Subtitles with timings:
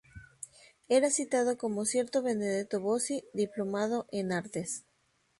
[0.89, 4.83] Era citado como "cierto Benedetto Bossi, diplomado en artes".